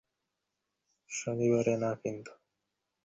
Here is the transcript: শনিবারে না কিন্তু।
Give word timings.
শনিবারে 1.09 1.75
না 1.77 1.91
কিন্তু। 2.01 2.31